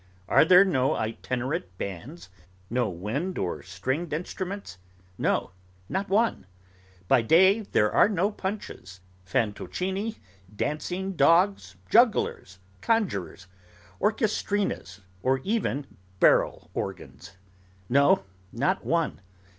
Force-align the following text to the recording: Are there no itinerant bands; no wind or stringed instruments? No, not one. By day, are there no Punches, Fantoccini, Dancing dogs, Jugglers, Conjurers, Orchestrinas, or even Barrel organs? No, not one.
Are 0.27 0.43
there 0.43 0.65
no 0.65 0.95
itinerant 0.95 1.77
bands; 1.77 2.29
no 2.71 2.89
wind 2.89 3.37
or 3.37 3.61
stringed 3.61 4.13
instruments? 4.13 4.79
No, 5.15 5.51
not 5.89 6.09
one. 6.09 6.47
By 7.07 7.21
day, 7.21 7.59
are 7.59 7.63
there 7.65 8.09
no 8.09 8.31
Punches, 8.31 9.01
Fantoccini, 9.23 10.17
Dancing 10.55 11.11
dogs, 11.13 11.75
Jugglers, 11.87 12.57
Conjurers, 12.81 13.45
Orchestrinas, 14.01 15.01
or 15.21 15.37
even 15.43 15.85
Barrel 16.19 16.71
organs? 16.73 17.33
No, 17.87 18.23
not 18.51 18.83
one. 18.83 19.21